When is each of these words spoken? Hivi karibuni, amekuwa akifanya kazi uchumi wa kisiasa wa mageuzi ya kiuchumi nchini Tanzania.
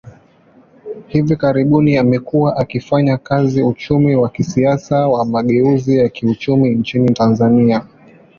Hivi 1.07 1.35
karibuni, 1.35 1.97
amekuwa 1.97 2.57
akifanya 2.57 3.17
kazi 3.17 3.63
uchumi 3.63 4.15
wa 4.15 4.29
kisiasa 4.29 5.07
wa 5.07 5.25
mageuzi 5.25 5.97
ya 5.97 6.09
kiuchumi 6.09 6.69
nchini 6.69 7.13
Tanzania. 7.13 7.81